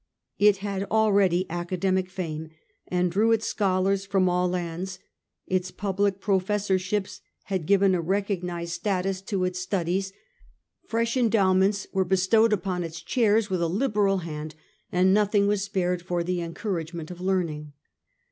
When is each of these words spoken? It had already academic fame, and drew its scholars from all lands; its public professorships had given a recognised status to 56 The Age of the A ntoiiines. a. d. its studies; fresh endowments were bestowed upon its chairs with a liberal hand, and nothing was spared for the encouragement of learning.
It 0.39 0.57
had 0.65 0.81
already 0.89 1.45
academic 1.47 2.09
fame, 2.09 2.49
and 2.87 3.11
drew 3.11 3.31
its 3.31 3.45
scholars 3.45 4.03
from 4.03 4.27
all 4.27 4.49
lands; 4.49 4.97
its 5.45 5.69
public 5.69 6.19
professorships 6.19 7.21
had 7.43 7.67
given 7.67 7.93
a 7.93 8.01
recognised 8.01 8.71
status 8.73 9.21
to 9.21 9.43
56 9.43 9.43
The 9.43 9.43
Age 9.43 9.45
of 9.45 9.55
the 9.59 9.59
A 9.59 9.61
ntoiiines. 9.61 9.61
a. 9.61 9.85
d. 9.85 9.97
its 9.99 10.05
studies; 10.07 10.13
fresh 10.87 11.17
endowments 11.17 11.87
were 11.93 12.03
bestowed 12.03 12.51
upon 12.51 12.83
its 12.83 13.01
chairs 13.03 13.51
with 13.51 13.61
a 13.61 13.67
liberal 13.67 14.17
hand, 14.25 14.55
and 14.91 15.13
nothing 15.13 15.45
was 15.45 15.61
spared 15.61 16.01
for 16.01 16.23
the 16.23 16.41
encouragement 16.41 17.11
of 17.11 17.21
learning. 17.21 17.73